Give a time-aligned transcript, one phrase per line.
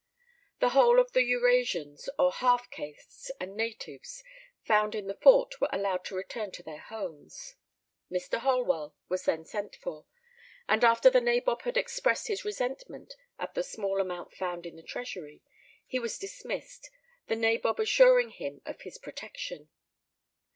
[0.61, 4.23] The whole of the Eurasians, or half castes, and natives
[4.63, 7.53] found in the fort were allowed to return to their homes.
[8.11, 8.39] Mr.
[8.39, 10.07] Holwell was then sent for,
[10.67, 14.81] and after the nabob had expressed his resentment at the small amount found in the
[14.81, 15.43] treasury,
[15.85, 16.89] he was dismissed,
[17.27, 19.69] the nabob assuring him of his protection.